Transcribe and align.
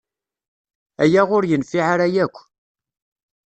Aya 1.03 1.21
ur 1.35 1.43
yenfiɛ 1.47 1.85
ara 1.93 2.07
akk. 2.23 2.35